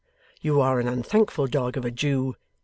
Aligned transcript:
You 0.41 0.59
are 0.61 0.79
an 0.79 0.87
unthankful 0.87 1.45
dog 1.45 1.77
of 1.77 1.85
a 1.85 1.91
Jew. 1.91 2.35